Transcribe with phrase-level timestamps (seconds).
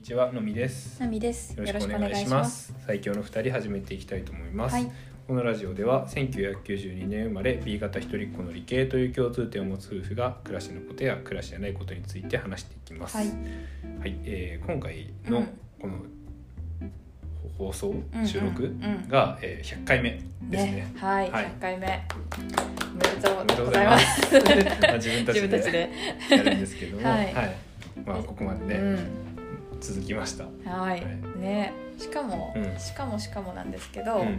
[0.00, 0.98] にちはのみです。
[0.98, 1.52] なみです。
[1.54, 2.72] よろしくお願いします。
[2.86, 4.90] 最強の二人始めていきたいと思います、はい。
[5.28, 13.18] このラジオでは1992年生まれ B 型一人っ子の理系という共通点を持つ夫婦が暮らしのことや暮らしじゃないことについて話していきます。
[13.18, 13.26] はい。
[13.26, 15.46] はいえー今回のうん。
[15.78, 15.94] この
[17.58, 18.72] 放送、うん収録うん。
[18.72, 18.78] う
[19.42, 20.94] えー100回目ですね。
[20.96, 21.44] はい、はい。
[21.44, 22.06] 100回目。
[22.90, 23.96] おめでとううございま。
[23.98, 24.20] ございます。
[24.22, 24.32] す
[24.80, 25.90] まあ自分たちでで。
[26.30, 27.34] やるんですけども、はい。
[28.06, 29.29] まあここまでね、うん。
[29.80, 30.44] 続きました。
[30.44, 30.50] は
[30.94, 31.00] い。
[31.00, 31.06] は。
[31.38, 32.78] ね、しかも、うん。
[32.78, 34.38] しかもしかもなんですけど、うん、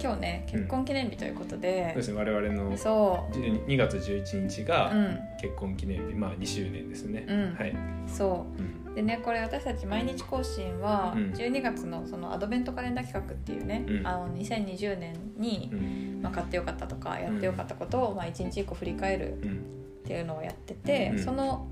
[0.00, 2.18] 今日ね結婚記念日ということでそうで、すね。
[2.18, 7.26] 我々のそ12 2月11日う、がうん、結婚記念日、まあ2周年ですね。
[7.28, 7.54] うん。
[7.54, 7.74] はい。
[8.06, 8.62] そう。
[8.62, 8.92] ん。
[8.92, 8.94] う。
[8.94, 11.22] でねこれ私たち毎日更新はうん。
[11.32, 14.06] 12月のそのアドベントカレンダー企画っていうね、うん。
[14.06, 16.22] あの2020年にうん。
[16.22, 19.50] まあ買ってよかったとかやってよかったことをまあ一日一個振り返るうん。
[19.50, 21.18] っていうのをやってて、うん。
[21.24, 21.68] その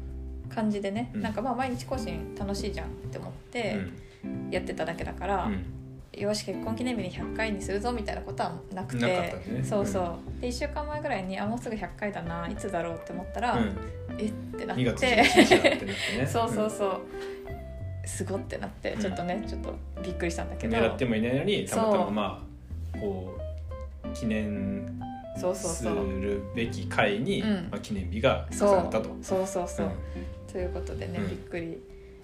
[0.48, 1.22] 感じでね、うん。
[1.22, 3.78] なんかまあ毎日更新楽しいじゃんって思って
[4.50, 5.64] やってただけだから、うん。
[6.18, 9.62] よし結婚記念日に100回にするぞみたいなことはなくてね。
[9.62, 13.76] そうそう、で1週間前ぐらいにあもうすぐ100回だないつだろうって思ったら、うん。
[14.18, 14.24] え？
[14.26, 16.26] ってなっ2月て11日だってなってね。
[16.26, 17.00] そうそうそう、
[18.04, 19.00] すごってなってうん。
[19.00, 20.76] ちょっとね、ちょっとびっくりしたんだうんけど。
[20.76, 22.46] 狙ってもいないのにたまたまま
[22.94, 23.38] あこ
[24.04, 24.86] う記念
[25.36, 26.20] すそうそうそう。
[26.20, 27.68] るべき回に、うん。
[27.70, 29.16] まあ記念日が重そうなったと。
[29.22, 29.92] そうそうそう、うん
[30.50, 31.28] ということでね、うん。
[31.28, 31.78] びっくり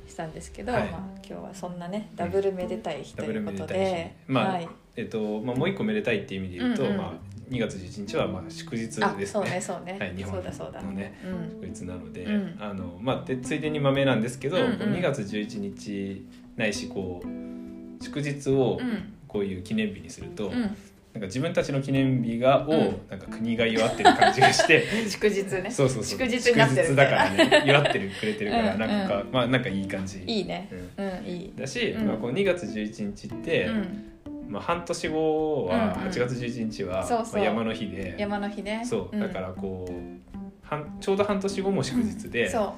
[0.08, 0.88] したんですけど、はい。
[0.90, 6.96] まあ、今日はそんなねダブルめでたい日とダブルいうことめでたい日で、まあはい、えっとまあもう一個めでたいっていう意味で言うと、うんうん。
[6.96, 7.12] まあ
[7.50, 9.06] 2月11日はまあ祝日ですね。
[9.06, 12.56] あそうねそうね、はい日本そうだそうだ、のねうん祝日なので、うん。
[12.58, 14.78] あのまあでついでに豆なんですけど、うんうん。
[14.78, 19.10] この2月11日ないしこう祝日をうん。
[19.34, 20.76] こういう記念日にすると、うん
[21.14, 22.80] なんか自分たちの記念日がを、うん。
[23.08, 25.70] なんか国が祝ってる感じがして 祝日ね。
[25.70, 26.18] そうそうそう。
[26.18, 30.24] 祝日になってる祝日だからね祝ってるくれてるからうんなんか、まあなんかいい感じ。
[30.26, 30.68] いいね。
[30.96, 31.06] うん。
[31.06, 31.52] うんいい。
[31.56, 32.06] だし、うん。
[32.08, 34.04] まあ、この2月11日って、うん。
[34.48, 36.08] まあ、半年後はうんうん。
[36.08, 38.16] 8月11日は、まあ、山の日で。
[38.18, 38.82] 山の日ね。
[38.84, 39.16] そう。
[39.16, 42.74] だからこう、半ちょうど半年後も祝日で、そ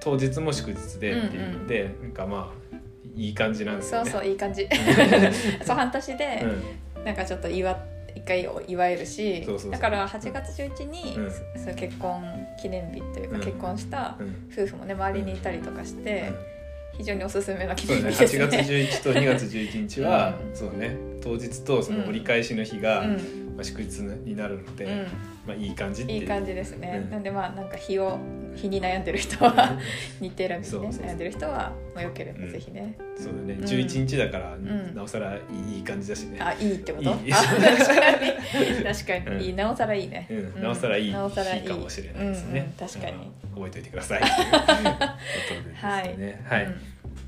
[0.00, 2.76] 当日も祝日でっていうので、なんかまあ
[3.16, 4.10] いい感じなんうですよね。
[4.12, 4.68] そうそういい感じ。
[5.64, 6.62] そう半年でうん
[7.04, 7.76] なんかちょっと祝
[8.14, 11.30] 一回祝えるしだから8月11日に、うん。
[11.30, 12.22] そ結婚
[12.60, 13.42] 記念日というか、うん。
[13.42, 16.32] 結婚したうん夫婦もね周りにいたりとかして、
[16.96, 18.58] 非常におすすめな記念日です8月ね。
[18.68, 20.56] 11日と2月11日は、 うん。
[20.56, 24.88] そうね当日とその折り返しの日が、うんまあ、祝日になるので、う
[25.46, 26.10] まあ、いい感じいう。
[26.10, 27.10] いい感じですね、うん。
[27.10, 28.18] なんでまあなんか日を
[28.54, 29.78] 日に悩んでる人は
[30.20, 32.52] 日程選びにね悩んでる人は、まあ、よければうん。
[32.52, 33.54] ぜひね、そうだね。
[33.54, 33.64] うん。
[33.64, 34.94] 11日だから、ん。
[34.94, 37.10] なおさらいい感じだしね、あいいってこと？
[37.10, 37.32] いい。
[37.32, 38.84] あ確かに。
[38.84, 39.42] 確かに、うん。
[39.42, 39.54] いい。
[39.54, 41.62] なおさらいいね、うん、なおさらいいなおさらいい。
[41.62, 42.88] 日かもしれないですね、うんうん。
[42.88, 43.30] 確かに。
[43.54, 44.20] 覚えておいてください。
[44.24, 44.30] とい
[45.80, 46.74] はい、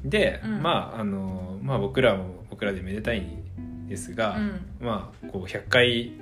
[0.04, 0.62] で、うん。
[0.62, 3.43] まああのまあ僕らも僕らでめでたいん
[3.88, 4.60] ですが、うん。
[4.80, 6.12] まあこう100回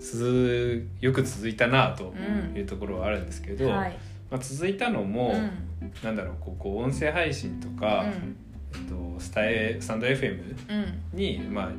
[0.00, 2.56] 続よく続いたなとうん。
[2.56, 3.96] いうところはあるんですけど、うんはい。
[4.30, 5.92] まあ、続いたのも、うん。
[6.02, 8.36] なんだろうこうこう音声配信とか、うん。
[8.74, 10.56] えっと、スタエスタンド FM
[11.12, 11.18] うん。
[11.18, 11.70] にまあ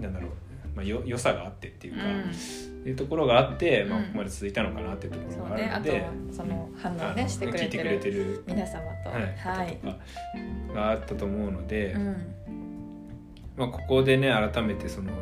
[0.00, 0.30] なんだろう、
[0.76, 2.88] まあ、よ良さがあってっていうか、うん。
[2.88, 4.04] いうところがあって、まあ、うん。
[4.06, 9.10] ここまで続いたのかなっていうところがあるので、その反応ねしてくれ聞いてくれてる皆様と。
[9.10, 9.78] はいはい。
[10.74, 12.16] があったと思うので、うん
[13.60, 15.12] まあ、ここでね改めてその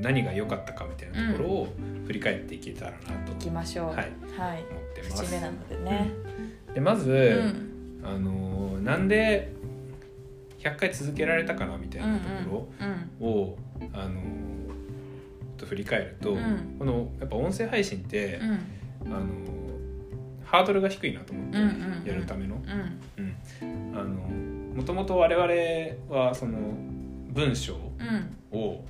[0.00, 1.68] 何が良かったかみたいなところを
[2.06, 3.32] 振り返っていけたらなと。
[3.32, 3.86] 行きましょう。
[3.88, 3.96] はい。
[3.96, 4.06] はい。
[4.06, 5.22] 思ってます。
[5.22, 6.10] 節目なのでね。
[6.72, 7.68] でまず、うん
[8.02, 9.52] あのなんで
[10.60, 13.58] 100回続けられたかなみたいなとこうんろを、
[13.92, 14.22] あの
[15.58, 16.76] と振り返ると、うん。
[16.78, 18.40] このやっぱ音声配信って、
[19.04, 19.12] うん。
[19.12, 19.26] あの
[20.44, 21.70] ハードルが低いなと思って、うんうん
[22.00, 22.06] うん。
[22.06, 22.56] やるための。
[24.74, 26.58] もともと我々はその
[27.38, 28.58] 文章うん。
[28.58, 28.84] を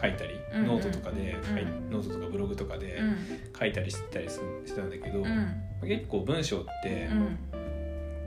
[0.00, 1.54] 書いたり、うんうんノートとかで、うん。
[1.54, 3.16] はいノートとかブログとかでうん。
[3.58, 5.88] 書いたりしてたりしてたんだけど、うん。
[5.88, 7.38] 結構文章ってうん。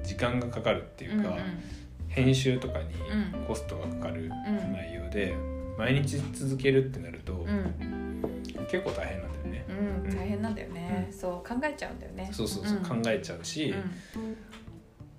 [0.04, 1.36] 時間がかかるっていうか、うん
[2.08, 2.86] 編集とかに
[3.36, 3.46] うん。
[3.46, 4.30] コストがかかるん。
[4.30, 5.36] 内容で、
[5.78, 8.66] 毎日続けるってなると、うん。
[8.68, 9.66] 結構大変なんだよね。
[9.70, 11.08] うん大変なんだよね。
[11.12, 12.30] そう考えちゃうんだよね。
[12.32, 12.84] そうそうそう、ん。
[13.04, 13.76] 考えちゃうし、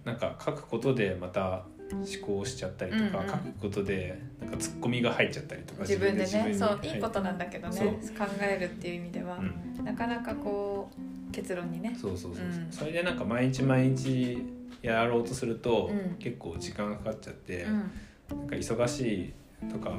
[0.04, 1.64] なんか書くことでまた
[1.96, 3.30] 思考しちゃったりとか、うんうん。
[3.30, 6.88] 書くことでなんかツッコミが入っちゃったりとか自分でねそうはい。
[6.94, 9.84] いいことなんだけどね考えるっていう意味ではうん。
[9.84, 10.90] なかなかこ
[11.28, 11.96] う結論にね。
[12.00, 12.72] そうそうそうそう、うん。
[12.72, 14.38] それでなんか毎日毎日
[14.82, 16.16] やろうとすると、うん。
[16.18, 17.72] 結構時間がかかっちゃって、うん。
[17.72, 19.92] なんか忙しいとか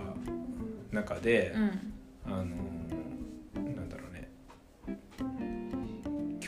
[0.92, 1.94] 中で、うん。
[2.26, 2.56] あの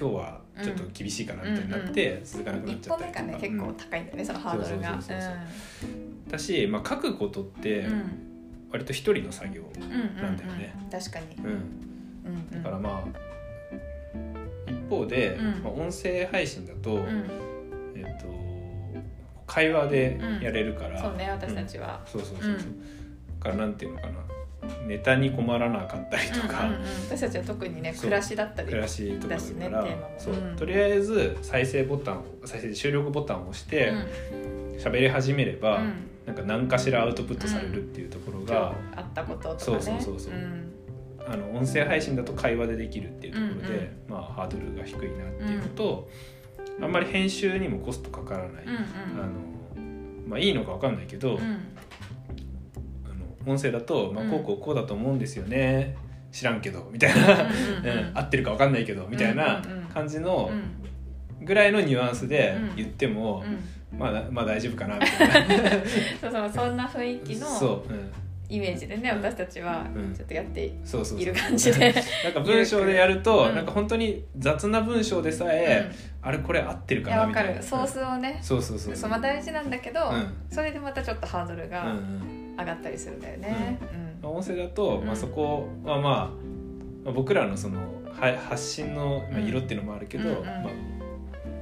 [0.03, 3.39] 今日はちょっと厳しいかなみたいになって続かなくなっ一ちゃったりとか。
[3.39, 4.99] 結構高いんだよねそのハードルが。
[6.29, 8.19] だし、まあ、書くことってうん
[8.73, 10.17] 割と一人の作業、うんうん。
[10.17, 10.89] なんだよねうん。
[10.89, 11.35] 確かに。
[11.37, 11.45] うん。
[11.45, 11.53] うん
[12.51, 12.63] うん。
[12.63, 15.63] だからまあ一方で、うん。
[15.63, 17.29] まあ、音声配信だと、うん。
[17.95, 18.33] えっと
[19.45, 22.01] 会話でやれるから、そうね私たちは。
[22.05, 24.13] そうそうそうそう、からなんていうのかな
[24.87, 26.85] ネタに困らなかったりとか、うんうんうん。
[27.09, 30.15] 私たちは特にね暮らしだったり暮らしとかだから、テーマも。
[30.17, 30.33] そう。
[30.33, 30.55] うん。
[30.55, 33.93] とりあえず再生ボタンを再生終了ボタンを押して
[34.77, 35.93] 喋、り始めれば、うん。
[36.25, 39.57] なんか何かしらアウトプットされるっていうところ今が、日あったこととかね。
[39.57, 40.33] そうそうそうそう。
[40.33, 40.71] ん。
[41.25, 43.89] あの音声配信だと会話でできるっていうところで、うんうん。
[44.09, 46.09] まあ、ハードルが低いなっていうのと、
[46.81, 49.53] あんまり編集にもコストかからない、うんうんあの
[50.27, 51.72] まあ、いいのか分かんないけど、うん
[53.45, 54.29] 音声だと、まあ、うん。
[54.31, 55.95] こうこうこうだと思うんですよね。
[56.31, 58.17] 知らんけどみたいな、うんうんうんうん。
[58.17, 59.83] 合ってるか分かんないけどみたいなうんうんうん。
[59.85, 60.55] 感じのう
[61.43, 61.45] ん。
[61.45, 62.75] ぐらいのニュアンスでうん。
[62.75, 63.43] 言っても、
[63.91, 63.99] うん。
[63.99, 65.69] まあ、まあ大丈夫かなみたいな。
[66.21, 68.11] そうそうそんな雰囲気のそう、うん、
[68.49, 70.13] イメージでね私たちはうん。
[70.15, 71.93] ちょっとやっている感じで。
[72.23, 73.55] なんか文章でやると、うん。
[73.55, 75.91] なんか本当に雑な文章でさえ、
[76.21, 77.53] あれこれ合ってるかかなみたいな。
[77.53, 78.39] るソースをね。
[78.41, 79.09] そうそうそうそう。
[79.11, 80.33] まあ大事なんだけどうん。
[80.49, 83.79] それでまたちょっとハードルうんうがん上がったりするんだよね。
[84.21, 85.05] まあ音声だと、うん。
[85.05, 86.33] まあ、そこは、まあ、ま
[87.07, 87.79] あ僕らのその
[88.11, 90.45] は発信の、色っていうのもあるけど、うんうん。
[90.45, 90.69] まあ、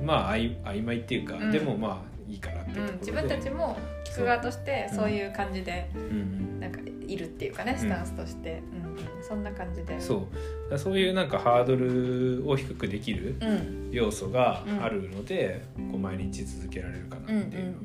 [0.03, 1.51] まああい曖昧っていうか、うん。
[1.51, 5.09] でもまあいいかなってうんいうところで、自分たちも聞く側としてそう。
[5.09, 6.59] いう感じでうんうん。
[6.59, 8.61] なんかいるっていうかねスタンスとして。
[8.73, 8.85] うん。
[8.85, 8.91] うん
[9.21, 10.01] そんな感じで。
[10.01, 10.27] そ
[10.71, 10.77] う。
[10.77, 13.89] そういうなんかハードルを低くできるうん。
[13.91, 17.75] 要素があるので、こう毎日続けられるかなっていう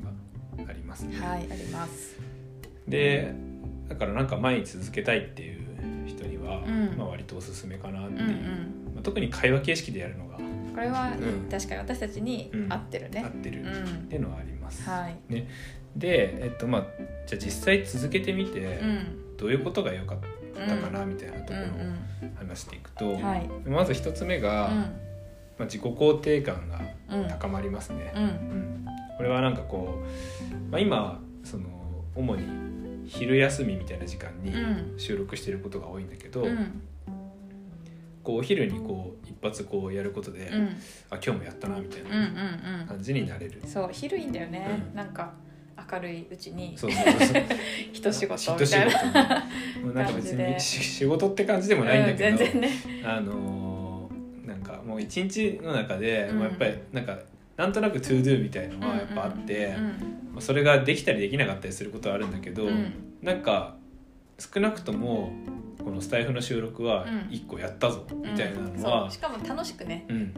[0.57, 1.15] のがありますね。
[1.19, 2.26] はいあります
[2.87, 3.33] で
[3.89, 6.97] だからなんか毎日続けたいっていう人には、うん。
[6.97, 8.35] まあ、割とおすすめかなっていう、うんうん。
[8.95, 10.41] まあ、特に会話形式でやるのがこ
[10.81, 11.49] れはうん。
[11.49, 13.23] 確かに私たちに合ってるね。
[13.23, 13.61] 合ってる。
[13.61, 14.07] っうん。
[14.07, 14.87] ていうのはあります。
[14.89, 15.17] はい。
[15.95, 16.85] で、えっとまあ、
[17.25, 19.37] じゃあ実際続けてみて、うん。
[19.37, 20.19] どういうことが良かっ
[20.67, 23.47] たかなみたいなところを話していくと、はい。
[23.69, 24.69] まず一つ目が、
[25.57, 28.13] まあ、自己肯定感がうんうん高まりますね。
[28.15, 28.23] うん。
[28.23, 28.85] うん。
[29.17, 30.03] これはなんかこ
[30.67, 31.65] う、まあ、今その
[32.15, 32.66] 主に
[33.07, 34.99] 昼休みみたいな時間にうん。
[34.99, 36.81] 収録してることが多いんだけど、うん。
[38.23, 40.67] こうお昼にこう一発こうやることで、うん。
[41.09, 42.87] あ今日もやったなみたいうんなうん。
[42.87, 43.59] 感じになれる。
[43.63, 44.67] うんそう昼いいんだよね。
[44.91, 44.95] うん。
[44.95, 45.33] なんか
[45.91, 47.43] 明るいうちにそうそうそう。
[47.93, 48.91] 一仕事みたいな。
[48.91, 52.69] 事もうなんか別にし仕事って感じでもないんだけど、うん全然ね。
[53.05, 56.37] あのーなんかもう一日の中で、うん。
[56.39, 57.19] もうやっぱりなんか
[57.57, 59.75] なんとなく to do みたいのはやっぱあって、
[60.35, 60.41] うん。
[60.41, 62.93] それができたりできなかったりすることはあるんだけど、うん。
[63.21, 63.75] なんか
[64.39, 65.33] 少なくとも
[65.83, 67.27] このスタエフの収録はうん。
[67.31, 68.91] 一個やったぞみたいなのそう。
[68.91, 70.05] はし、かも楽しくね。
[70.07, 70.33] うん。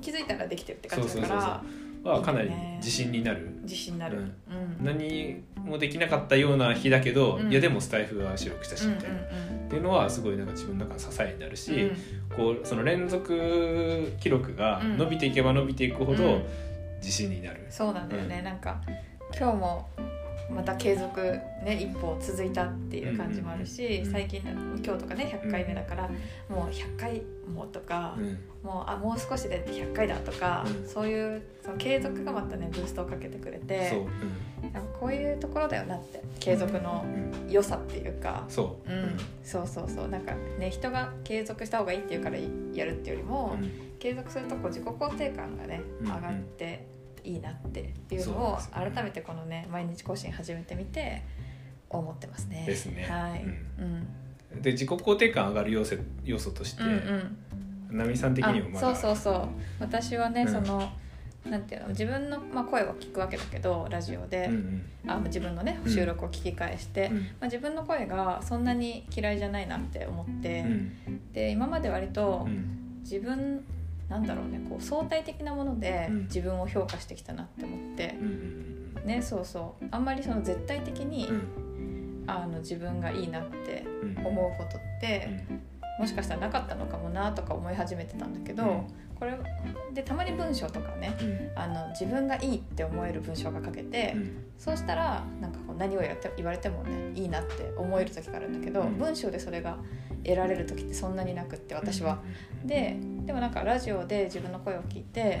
[0.00, 1.62] 気づいたらできてるって感じだかそうそうら
[2.02, 3.58] はかなり自信になる。
[3.62, 4.18] 自信になる。
[4.18, 4.26] ううん。
[4.26, 7.50] ん何もできなかったような日だけど、うん。
[7.50, 9.22] いやでもスタイフは収録したしうんみたいな、っ
[9.68, 11.96] ていうのはすごいなんか自分の中の支えになるし、うん。
[12.36, 16.42] こうその連続記録が伸びていけば伸びていくほどうん。
[17.00, 17.66] 自信になる。
[17.70, 18.80] そうなんだよね、なんか
[19.38, 19.88] 今日も
[20.54, 21.20] また継続
[21.64, 26.08] ね一歩続いたっていう感じもあるし、うん最近だ今日とかね100回目だから、
[26.48, 28.38] もう100回もとか、うん。
[28.62, 30.88] もうあもう少しで100回だとか、うん。
[30.88, 34.04] そういうその継続がまたねブーストをかけてくれて
[34.98, 37.04] こういうところだよなって継続の
[37.48, 39.16] 良さっていうか、そう、うん。
[39.42, 40.08] そうそうそう。
[40.08, 42.36] なんかね人が継続した方がいいっていうから
[42.72, 43.70] やるっていうよりも、うん。
[43.98, 46.86] 継続するとこう自己肯定感がね上がって
[47.24, 51.22] いいなっていうのを改めてこのね毎日更新始めてみて
[51.88, 52.64] 思ってますね。
[52.66, 53.06] ですね。
[53.08, 53.42] はい。
[53.42, 54.06] うん。
[54.54, 54.62] うん。
[54.62, 57.36] で自己肯定感上がる要素要素として、うんうん。
[57.88, 59.48] 奈美さん的にもまだあそうそうそう。
[59.80, 60.48] 私はね、うん。
[60.48, 60.90] その
[61.44, 65.10] なんていうの自分の、まあ、声を聞くわけだけどラジオで、うんうん。
[65.10, 65.92] あ自分のねうん。
[65.92, 67.16] 収録を聞き返して、うん。
[67.16, 70.64] まあ、自分の声がそんなに嫌いじゃないなって思って、う
[71.10, 71.32] ん。
[71.32, 72.76] で今まで割とうん。
[73.02, 73.64] 自分
[74.10, 76.22] なんだろうねこう相対的なものでうん。
[76.24, 78.18] 自分を評価してきたなって思って。
[78.20, 79.02] う、ん。
[79.06, 79.84] ねそうそう。
[79.90, 82.24] あんまりその絶対的に、うん。
[82.26, 84.26] あの自分がいいなってうん。
[84.26, 85.46] 思うことって、
[85.98, 88.86] もしかしたらなかったのかもなとか思い始めてたんだけど、うん。
[89.18, 89.38] これ
[89.92, 91.58] でたまに文章とかねうん。
[91.62, 94.44] あの自分がいいって思える文章が書けて、うん。
[94.58, 98.98] そうしたらなんかこう何をやって言われてもねいいなって思える時があるんだけど、うん。
[98.98, 99.78] 文章でそれが
[100.24, 102.20] 得られる時ってそんなになくって私は。
[102.64, 105.40] ででもなんかラジオで自分の声を聞いて、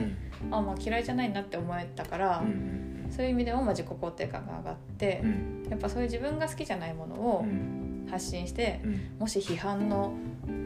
[0.50, 5.66] あまあ嫌いじゃないなって思えたから、うんうんそういう意味でもまあ自己肯定感が上がってう、ん。
[5.68, 8.06] やっぱそういう自分が好きじゃないものをうん。
[8.08, 9.00] 発信してうん。
[9.18, 10.12] もし批判の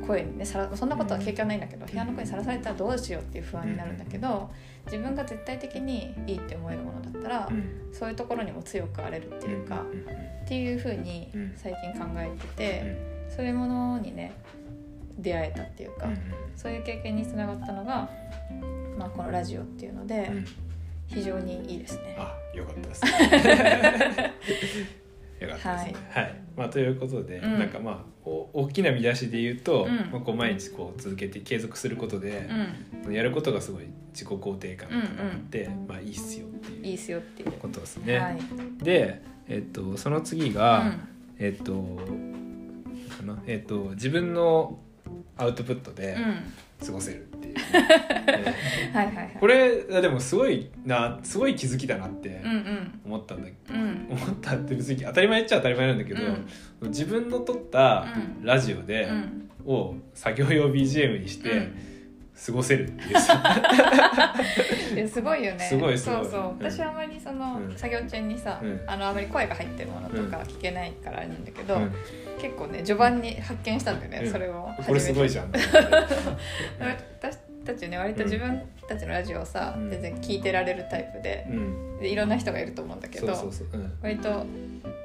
[0.06, 4.50] 声にねさらそんなことは経験はないんだけど、批判の声にさらされたらどうしようっていう不安になるんだけど、
[4.84, 7.64] 自分が絶対的にいいって思えるものだったら、うん。
[7.94, 10.04] そういうところにも強くあれるっていうか、うん
[10.44, 11.52] っていうふうにうん。
[11.56, 14.32] 最近考えてて、うんそういうものにね
[15.18, 16.18] 出会えたっていうか、うん
[16.56, 18.08] そういう経験につながったのが、
[18.96, 20.44] まあ、このラジオっていうので、うん
[21.06, 22.16] 非常にいいですね。
[22.18, 23.10] あ、よかったですね。
[25.40, 25.94] よかったですね。
[26.10, 32.48] はい、まあということで、うんなんかまあお大きな見出しで言うと、うんまあこう毎日こう続けて継続することで
[33.06, 37.52] う、ん、やることがすごい自己肯定感が高まって、まあいいっすよっていういいっすよっていう。
[37.52, 38.18] ことですね。
[38.18, 38.38] はい。
[38.82, 40.94] で、えっとその次が、
[41.38, 41.98] えっと
[43.16, 44.78] かなえっと自分の
[45.36, 47.54] アウトプットでうん、うん、過ごせるっていう。
[49.40, 53.00] これでもすごいなすごい気づきだなってうんうん。
[53.04, 54.06] 思ったんだうん。
[54.10, 56.22] 思ったって別に当たり前っちゃ当たり前なんだけど、
[56.80, 56.88] うん。
[56.88, 58.06] 自分の撮った
[58.40, 58.44] うん。
[58.44, 59.50] ラジオで、うん。
[59.66, 61.74] を作業用 BGM にしてうん
[62.34, 63.42] 過ごせるっていうさ、
[64.94, 65.64] いやすごいよね。
[65.64, 66.24] すごいすごい。
[66.24, 66.40] そうそう。
[66.40, 66.58] うん。
[66.58, 67.76] 私はあまりその、うん。
[67.76, 68.80] 作業中にさ、うん。
[68.86, 71.94] あのあまり声が入ってるものとか聞けないからあれなんだけど、うん。
[72.40, 74.32] 結構ね序盤に発見したんだよね、うん。
[74.32, 74.68] それを。
[74.84, 75.52] これすごいじゃん。
[75.52, 79.90] 私たちね割と自分たちのラジオをさ、うん。
[79.90, 81.98] 全然聞いてられるタイプでうん。
[82.00, 84.40] でいろんな人がいると思うんだけどそうそうそう、うん、割とうん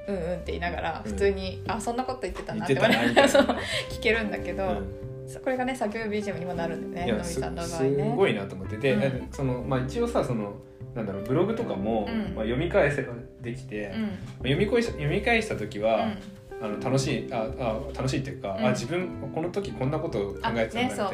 [0.08, 1.12] うんって言いながらうん。
[1.12, 3.54] 普通に、あそんなこと言ってたなっててたなみたい そうな、
[3.92, 8.14] 聞けるんだけど、うこれがね作業 BGM にもなるんだよねのみさんの場合すね。
[8.16, 9.28] ごいなと思ってで、うん。
[9.32, 10.56] そのまあ、一応さその
[10.96, 12.36] なんだろうブログとかも、うん。
[12.36, 14.02] まあ、読み返せばできて、うん。
[14.02, 16.66] まあ読み返し読み返した時は、うん。
[16.66, 18.66] あの楽しいああ楽しいっていうか、うん。
[18.66, 21.08] あ自分この時こんなことを考えてたんだみたいな、あねそう。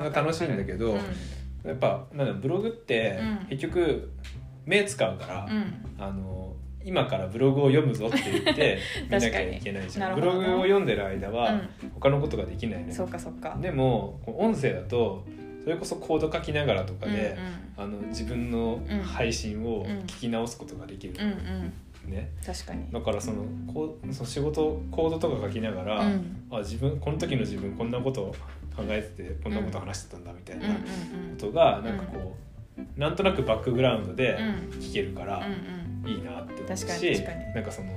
[0.00, 0.98] うんうん楽しいんだけど、うん。
[1.64, 3.46] やっぱなんだブログってうん。
[3.50, 4.10] 結局
[4.64, 5.84] 目使うから、うん。
[5.98, 6.37] あの
[6.84, 11.60] 今からブログを読むぞって言って 見なきゃいけないじゃん、ブログを読んでる間は
[11.94, 13.56] 他のことができないね、そうかそうか。
[13.60, 15.24] でも音声だと
[15.62, 17.36] それこそコード書きながらとかで、
[17.76, 19.86] うんあの自分のうん配信をうん。
[20.00, 21.14] 聞き直すことができる、
[22.06, 22.30] ね。
[22.44, 22.90] 確かに。
[22.90, 26.42] だからそのこうその仕事コードとか書きながら、うん。
[26.50, 28.34] あ自分この時の自分こんなことを
[28.76, 30.74] 考えててこんなこと話してたんだみたいうんなこ
[31.30, 32.34] うんとがなんかこ
[32.96, 34.38] う、なんとなくバックグラウンドで
[34.74, 34.78] うん。
[34.80, 37.24] 聞けるからうんいいなって思うし、
[37.54, 37.88] なんかその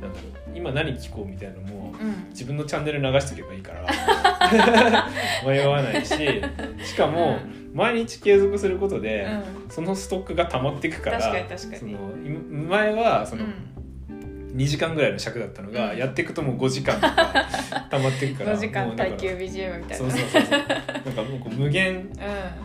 [0.00, 2.08] なんだろう今何聞こうみたいなのもうん。
[2.08, 5.08] うん自分のチャンネル流しとけばいいから
[5.44, 6.14] 迷わないし
[6.84, 7.38] しかも
[7.74, 9.26] 毎日継続することで、
[9.68, 11.76] うそのストックが溜まっていくから確かに確かに。
[11.78, 11.92] その
[12.24, 13.54] い前はその、ん
[14.54, 15.98] 2時間ぐらいの尺だったのが、うん。
[15.98, 17.46] やっていくともう5時間とか
[17.90, 19.96] 溜まっていくから5時間耐久 BGM みたいな。
[19.96, 20.50] そうそうそうそう。
[20.50, 20.68] なん
[21.14, 22.10] かもうこう無限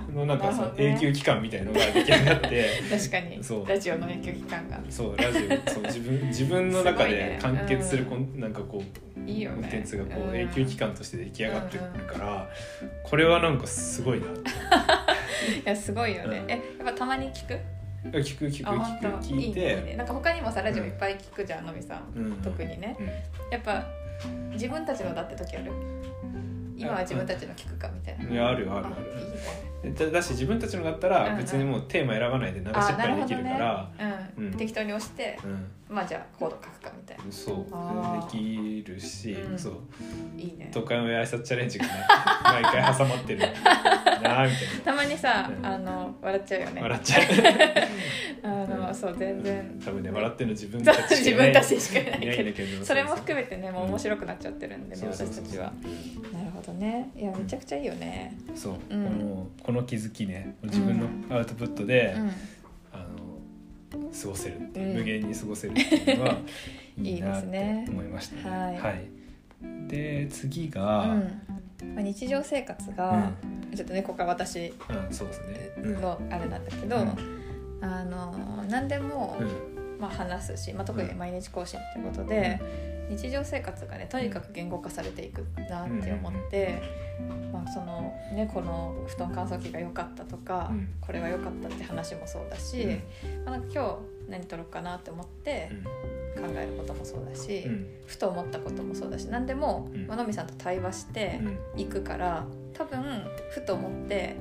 [0.10, 0.16] うん。
[0.16, 0.96] のなんかそのなるほどね。
[0.96, 3.44] 永久期間みたいのが出来上がって確かに。
[3.44, 3.68] そう。
[3.68, 4.80] ラジオの永久期間が。
[4.90, 8.10] そうラジオそう自分自分の中で完結するうん。
[8.10, 9.62] こんなんかこういいよね。
[9.62, 10.36] コンテンツがこううん。
[10.38, 12.50] 永久期間として出来上がってるから、
[13.04, 14.50] これはなんかすごいなって。
[15.60, 16.38] いやすごいよね。
[16.44, 16.52] うん。
[16.52, 17.58] えやっぱたまに聞く？
[18.12, 19.96] 聞く聞く聞く聞いいいねいいてね。
[19.96, 22.14] なんか他にもさラジオいっぱい聞くじゃんのみさん。
[22.16, 22.34] うん。
[22.42, 22.96] 特にね。
[23.00, 23.06] うん。
[23.52, 23.86] やっぱ
[24.52, 25.72] 自分たちのだって時ある？
[26.76, 28.30] 今は自分たちの聞くかみたいな。
[28.32, 28.96] いやあるよあるある。
[29.20, 29.96] いいね。
[29.98, 31.38] だだし自分たちのだったうんらうん。
[31.38, 33.92] 別にもうテーマ選ばないで流しっぱりできるから、
[34.38, 34.54] うんうん。
[34.54, 35.96] 適当に押してうん。
[35.96, 37.24] まあじゃあコード書くかみたいな。
[37.32, 38.32] そう。
[38.32, 39.58] できるし、うん。
[39.60, 39.74] そう。
[40.38, 40.70] いいね。
[40.74, 41.92] 東海オンエア挨拶チャレンジがね
[42.44, 43.40] 毎回挟まってる
[44.24, 45.66] なあみたいたまにさうん。
[45.66, 46.82] あの笑っちゃうよなね。
[46.82, 47.24] 笑っちゃう。
[48.44, 49.82] あのそう全然。
[49.84, 52.24] 多分ね笑ってるの自分たち自分たちしかいない。
[52.24, 55.74] いないけどそれも含めてねもう面白くなっちゃってるんでねそうそうそう私たちは。
[56.34, 57.10] なるほどね。
[57.16, 58.36] いやめちゃくちゃいいよね。
[58.56, 59.06] そう、うん。
[59.06, 62.32] このこの気づきね自分のアウトプットで、うん。
[62.92, 64.98] あの過ごせるっていう、うん。
[64.98, 66.38] 無限に過ごせるっていうのは
[67.02, 69.88] いいいいなってですね思いましたはい。
[69.88, 71.42] で次うが、ん
[71.96, 73.32] まあ日常生活が
[73.76, 74.74] ちょっとねここから私
[75.78, 77.16] のあれなんだけどうん。
[77.82, 79.74] あの何でもうん。
[80.00, 82.60] まあ話すしまあ特に毎日更新ということで
[83.10, 86.82] 日常生活がねとにかく言語化されていくなって思って、
[87.54, 90.90] まあ、そのねこの布団乾燥機が良かったとか、うん。
[91.00, 92.86] これが良かったって話もそうだし、
[93.46, 93.84] まあ、なんか今
[94.28, 95.72] 日何撮ろうかなって思って
[96.36, 97.88] 考えることもそうだし、うん。
[98.06, 100.08] ふと思ったこともそうだし何でも、うん。
[100.08, 101.40] まあのみさんと対話して
[101.76, 101.82] うん。
[101.82, 103.02] いくから多分
[103.52, 104.36] ふと思って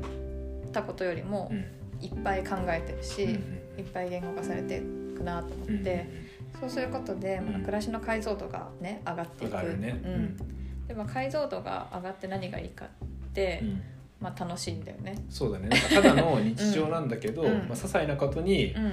[0.73, 1.59] たことよりもうん。
[2.05, 4.81] いっぱい考えてるし、うんいっぱい言語化されてい
[5.17, 6.07] くなと思って。
[6.61, 9.53] そうすることで、まあ、うん暮らしの解像度がね上がっていく。
[9.79, 10.01] ね。
[10.05, 10.37] うん。
[10.87, 12.89] でまあ、解像度が上がって何がいいかっ
[13.33, 13.83] て、うん。
[14.21, 15.17] まあ、楽しいんだよね。
[15.31, 15.71] そうだね。
[15.93, 17.49] ただの日常なんだけど、うん。
[17.49, 18.93] まあ、些細なことにうん、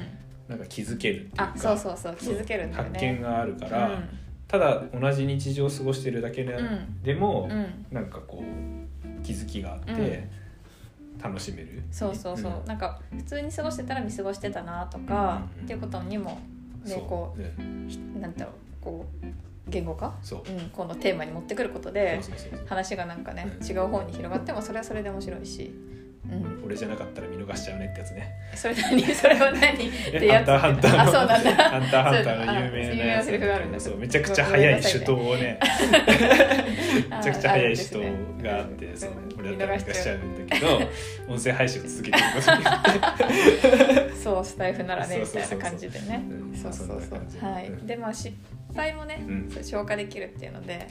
[0.50, 2.89] なんか気づけるっていうかあそうそうそう気づけるんだよね。
[2.89, 4.01] 発見があるから、
[4.48, 7.03] ただ同じ日常を過ごしてるだけで,、うん。
[7.03, 7.86] でも、うん。
[7.91, 11.22] なんかこう気づきがあって、うん。
[11.22, 11.84] 楽しめる。
[11.91, 12.65] そうそうそう、ん。
[12.65, 16.41] なんか普通に過ごしてたら見過ごしてたなとか、うんっていうことにも
[16.84, 17.89] ねこうんう。
[17.89, 18.53] ひなんだろう
[18.84, 19.25] こう
[19.70, 20.51] 言語化、そう。
[20.51, 22.20] うん、このテーマに持ってくることで
[22.65, 23.68] 話がなんかねうん。
[23.68, 25.72] 違う方に広がってもそれはそれで面白いし、
[26.25, 28.31] うん、俺じゃなかったら見逃しちゃうねってやつね。
[28.53, 29.01] それ何？
[29.15, 29.71] それは何？
[29.71, 30.51] ってやつ。
[30.51, 31.01] ハンターハンターの。
[31.01, 31.51] あそうなんだ。
[31.69, 33.79] ハンターハンターの有名なやつそうあ有名なセリフがあるんだ。
[33.79, 35.59] そうめちゃくちゃ速い手刀をね。
[37.09, 38.03] めちゃくちゃ速 い手刀
[38.43, 40.81] があってそう俺だったら見逃しちゃうんだけど。
[41.29, 44.45] 音声配信を続けてることによってそう。
[44.45, 46.23] スタイフならねみたいな感じでね。
[46.29, 47.49] うんそうそうそう。
[47.49, 47.67] はい。
[47.69, 47.88] うん。
[47.88, 48.35] でまあ失
[48.75, 49.49] 敗もね、うん。
[49.63, 50.88] 消化できるっていうので。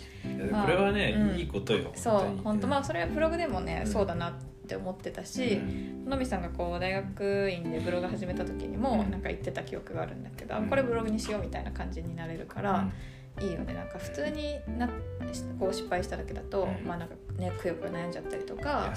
[0.51, 1.39] まあこれはね、うん。
[1.39, 2.67] いいことよそう本当。
[2.67, 3.93] まああそれはブログでもね、うん。
[3.93, 5.61] そうだなって思ってたし、
[6.07, 9.11] のみさんがこう大学院でブログ始めた時にもうん。
[9.11, 10.69] なんか言ってた記憶があるんだけど、あうん。
[10.69, 12.89] これブログにしようみたいな感じになれるから、
[13.41, 13.75] いいよね。
[13.75, 14.89] なんか普通にな
[15.59, 16.87] こう失敗しただけだと、うん。
[16.87, 18.93] まあなんかねくよくよ悩んじゃったりといか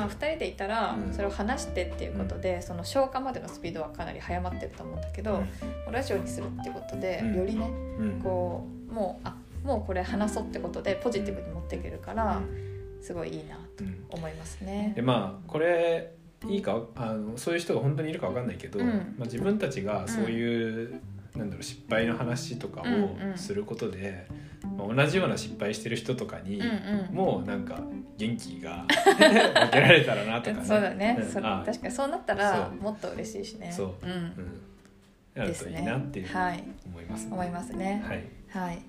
[0.00, 1.12] まあ、2人でいたらうん。
[1.12, 5.42] それを話してっていうことで、その消化までのスピードはかなり早まってると思うんだけど、
[5.90, 7.36] ラジオにするってことで、うん。
[7.36, 7.66] よりね
[7.98, 8.20] うん。
[8.22, 12.42] こうもうあもうこれ話そうってことでポジティブに持っていけるから、
[13.04, 14.92] すごいいいなとうん思いますね。
[14.96, 15.02] で。
[15.02, 16.12] まあこれ
[16.48, 16.82] いいか？
[16.96, 18.86] あのそういう人が本当にいるかわかんないけど、うん。
[18.86, 18.92] ま
[19.22, 21.00] あ、自分たちがそういう、
[21.36, 22.98] なんだろう失敗の話とかうんう
[23.30, 24.26] んをすることで、
[24.78, 27.14] まあ、同じような失敗してる人とかに、うんうん。
[27.14, 27.82] もうなんか
[28.16, 29.16] 元気が 分
[29.70, 30.64] けられたらなとかね。
[30.64, 31.32] そうだね、うん。
[31.32, 33.70] 確かにそうなったらもっと嬉しいしね。
[33.72, 33.94] そう。
[34.02, 34.10] うん。
[34.10, 34.62] うん、
[35.34, 36.64] なるといいなっていうはい。
[36.86, 38.02] 思います、思いますね。
[38.06, 38.82] はい、はい。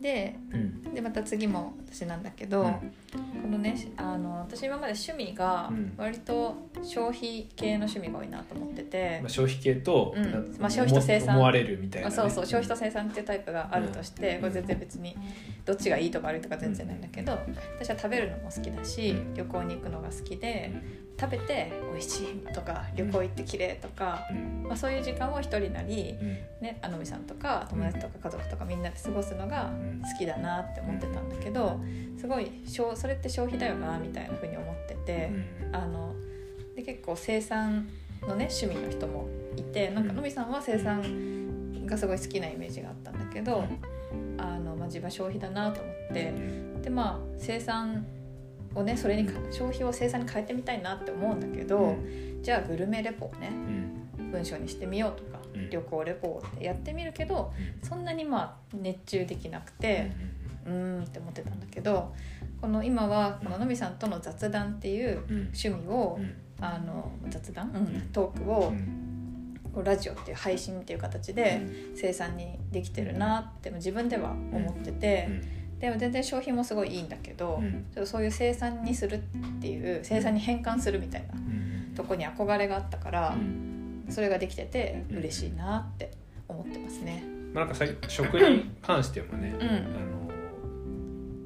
[0.00, 0.94] でうん。
[0.94, 5.92] でまた次も私なんだけど、うんこのねあの私今まで趣味がうん。
[5.96, 9.20] 割と消費系の趣味が多いなと思ってて。
[9.22, 10.56] まあ、、消費系と、うん。
[10.58, 11.36] まあ消費と生産。
[11.36, 12.46] 思われるみたいな、あね、そうそう。
[12.46, 14.40] 消費と生産っていうタイプがあるとして、うん。
[14.40, 15.16] これ全然別に
[15.64, 17.38] どっちがいいとか悪いとか全然ないんだけど、
[17.78, 19.34] 私は食べるのも好きだし、うん。
[19.34, 20.72] 旅行に行くのが好きで、
[21.20, 24.64] 食べて美味しいとか旅行行って綺麗とか、うん。
[24.64, 26.38] まあ、そういう時間を一人なり、うん。
[26.62, 29.70] ね、あのみさんとか友達とか家族とかみんなで過ごすのが
[30.12, 31.80] 好きだなって思ってたんだけど
[32.22, 35.32] すごい消それって消費だよなみたいな風に思ってて、
[35.64, 35.74] うん。
[35.76, 36.14] あの
[36.76, 37.88] で結構生産
[38.20, 43.64] のね趣味の人もいてなんかうんのみさんは生産がすごい好きなイメージがあったんだけど、
[44.38, 46.32] あのまあ、自分は消費だなと思って
[46.82, 48.06] でまあ生産
[48.76, 51.96] をねそれにか消費を生産に変えてみたいなって思うんだけど、
[52.40, 53.50] じゃあグルメレポをね
[54.18, 54.30] うん。
[54.30, 55.70] 文章にしてみようとか、うん。
[55.70, 60.12] 旅行レポってやってみるけどそんなにまあ熱中できなくて
[60.66, 62.14] うーんって思ってたんだけど
[62.60, 69.58] この今はこののみさんとの雑談っていううん趣味を、うんあの雑談、んトークうをん。
[69.74, 71.60] こうラジオっていう配信っていう形で
[71.96, 75.28] 生産にできてるなって自分では思ってて、
[75.80, 77.86] でも全然商品もすごいいいんだけど、うん。
[77.92, 79.18] ちょっとそういう生産にするっ
[79.60, 81.94] ていう生産に変換するみたいなうん。
[81.96, 84.04] とこに憧れがあったからう、ん。
[84.08, 86.12] それができてて嬉しいなって
[86.46, 87.24] 思ってますね。
[87.52, 89.68] まあ、なんかさ食に関してもね、うん。
[89.68, 90.21] あの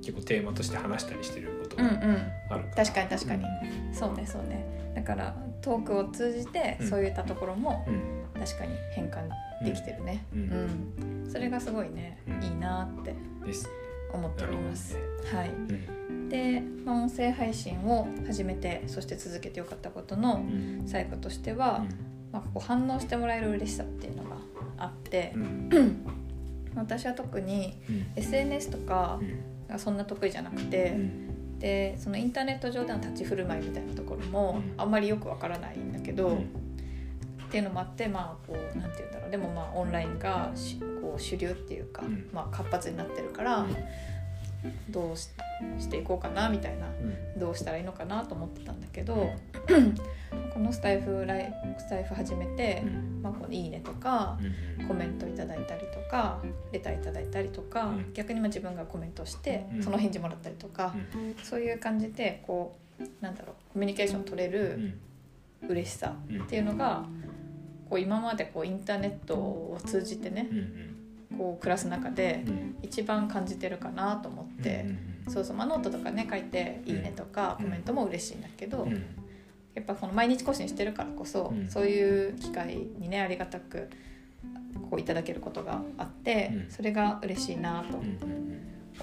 [0.07, 2.33] 結構テーマとして話したりしてることがうんうん。
[2.49, 3.45] あるから、確かに確かに。
[3.92, 4.64] そうねそうね。
[4.95, 6.88] だからトークを通じてうん。
[6.88, 8.40] そういったところもうん。
[8.40, 9.29] 確かに変換
[9.64, 10.40] できてるね、うん。
[10.40, 11.31] うん。
[11.31, 12.45] それがすごいね、うん。
[12.45, 13.16] いいなって
[14.12, 14.97] 思っております。
[15.35, 16.29] はい、うん。
[16.29, 20.83] で、まあ、音声配信を始めてそして続けてよかったことのうん。
[20.87, 21.85] 最後としては、
[22.31, 24.37] まあ、こう反応してもらえる嬉しさっていうのが
[24.79, 25.71] あってう、ん。
[26.77, 28.07] 私は特にうん。
[28.14, 29.29] SNS とかうん。
[29.29, 34.81] がそんな得意じゃなくて、うんでそのインターネット上での立ち振る舞いみたいなところもうん。
[34.81, 36.37] あんまりよくわからないんだけど、うん。
[36.37, 36.40] っ
[37.50, 39.31] ていうのもあってまあこうなんて言うんだろう。
[39.31, 42.29] でもまあオンラインがしこう主流っていうか、うん。
[42.33, 43.66] まあ、活発になってるから、
[44.90, 45.31] どうし
[45.79, 46.87] していこうかなみたいな
[47.38, 49.33] どうしたらいいのかなと思ってたんだけど、
[50.57, 53.21] このスタイフライスタイフ始めて、うん。
[53.23, 54.38] まあ、このいいねとか
[54.81, 54.88] うん。
[54.88, 56.40] コメントいただいたりとか
[56.73, 58.12] レターいただいたりとか、うん。
[58.14, 59.83] 逆にまあ自分がコメントしてうん。
[59.83, 60.95] その返事もらったりとか、
[61.42, 65.69] そういう感じでこうなんだろうコミュニケーション取れうるん。
[65.69, 66.40] 嬉しさうん。
[66.40, 67.05] っていうのが
[67.90, 70.55] こう今までこうインターネットを通じてねう
[71.35, 72.77] んこう暮らす中でうん。
[72.81, 74.87] 一番感じてるかなと思って、
[75.29, 77.66] そうそう、まあ、ノートとかね書いて「いいね」とかうん。
[77.66, 79.05] コメントも嬉しいんだけど、うん
[79.77, 81.69] やっぱこの毎日更新してるからこそ、うん。
[81.69, 83.91] そういう機会にねありがたく
[84.91, 86.71] こういただけることがあって、うん。
[86.71, 88.01] それが嬉しいなと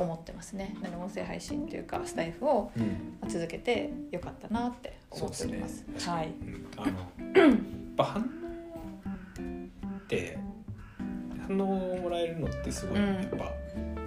[0.02, 0.76] 思ってますね。
[0.82, 3.30] なので音声配信というかスタイフをうん。
[3.30, 5.86] 続けてよかったなって思っております。
[5.98, 6.12] すね。
[6.12, 6.28] はい。
[6.28, 6.68] うん。
[6.76, 7.58] あのやっ
[7.96, 8.26] ぱ反応
[9.98, 10.38] って
[11.48, 13.14] 反応をもらえるのってすごいうん。
[13.16, 13.52] やっぱ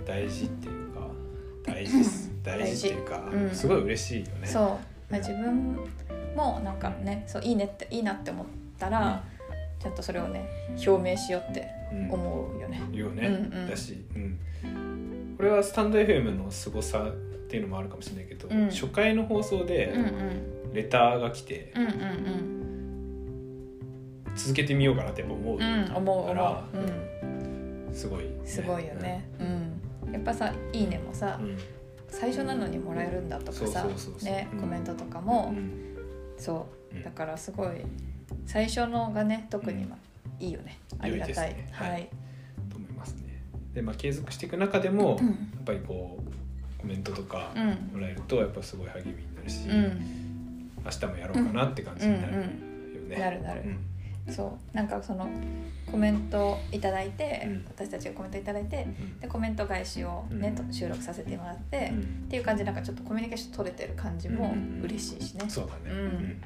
[0.05, 1.01] 大事っていうか
[1.65, 1.93] 大事
[2.43, 3.51] 大事っていうか、うん。
[3.51, 4.47] すごい嬉しいよね。
[4.47, 4.65] そう、
[5.11, 5.79] まあ、自分
[6.37, 8.47] もなんかねそういいねっていいなって思っ
[8.79, 9.25] たら、
[9.81, 10.49] ちゃんとそれをね
[10.87, 12.11] 表明しようってうん。
[12.13, 12.81] 思うよね。
[12.93, 13.71] よね、うんうん。
[13.71, 17.13] だし、うん、これはスタンド FM の凄さっ
[17.49, 18.67] ていうのもあるかもしれないけど、うん。
[18.71, 19.93] 初回の放送で
[20.73, 22.57] レターが来てうんうん
[24.37, 26.29] 続けてみようかなって思うから思
[26.75, 26.79] う、
[27.89, 27.91] う。
[27.91, 29.27] ん、すごい、すごいよね。
[30.05, 31.57] うん、やっぱさ「いいね」もさ、うん。
[32.09, 33.85] 最初なのにもらえるんだとかさ
[34.61, 35.71] コメントとかうも、ん
[36.39, 36.97] そう。
[36.97, 37.03] うん。
[37.03, 37.83] だからすごい
[38.47, 39.99] 最初のがね特にまあ
[40.41, 40.79] いいよね。
[40.99, 41.55] ありがたい。
[41.55, 41.69] ね。
[41.73, 42.03] ははい。
[42.03, 42.07] い
[42.71, 43.43] と思いますね。
[43.75, 45.27] でまあ継続していく中でも、うん。
[45.27, 47.91] やっぱりこうコメントとかうん。
[47.95, 50.71] もらえるとやっぱすごい励みになるし、うん。
[50.85, 53.17] 明日もやろうかなって感じになるよね。
[53.19, 53.63] なるなる。
[53.63, 53.79] うん
[54.29, 54.77] そう。
[54.77, 55.29] なんかその
[55.91, 57.65] コメントいただいて、うん。
[57.69, 59.21] 私たちがコメントいただいてうん。
[59.21, 60.67] でコメント返しをね、うん。
[60.67, 62.01] と収録させてもらって、うん。
[62.01, 65.81] っていう感じでなんかちょっとコミュニケーション取れてる感じもうん嬉しいしね、そうだね。
[65.91, 65.99] うん。
[65.99, 66.41] うん。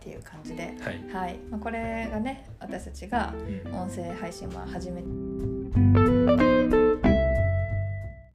[0.00, 1.04] っていう感じで、はい。
[1.12, 1.38] はい。
[1.50, 3.74] まあ、これがね私たちがうん。
[3.74, 5.02] 音声配信は始め